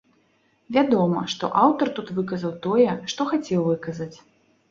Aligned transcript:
Вядома, 0.75 1.19
што 1.33 1.49
аўтар 1.65 1.91
тут 1.99 2.07
выказаў 2.19 2.55
тое, 2.67 2.87
што 3.13 3.21
хацеў 3.35 3.61
выказаць. 3.69 4.13